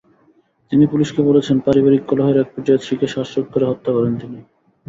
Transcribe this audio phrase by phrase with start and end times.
[0.71, 4.39] তিনি পুলিশকে বলেছেন, পারিবারিক কলহের একপর্যায়ে স্ত্রীকে শ্বাসরোধ করে হত্যা করেন তিনি।